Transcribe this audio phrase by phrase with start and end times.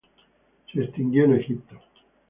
[0.73, 1.79] Se extinguió en Egipto.